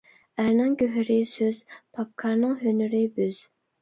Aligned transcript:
ئەرنىڭ 0.43 0.71
گۆھىرى 0.79 1.17
سۆز، 1.33 1.61
باپكارنىڭ 1.99 2.57
ھۈنىرى 2.63 3.03
بۆز. 3.19 3.45